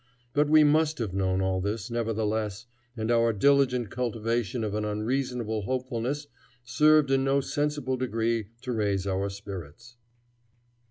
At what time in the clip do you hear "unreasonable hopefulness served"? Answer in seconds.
4.83-7.11